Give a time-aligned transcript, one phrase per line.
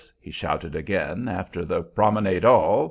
[0.19, 2.79] he shouted again, after the "Promenade all!"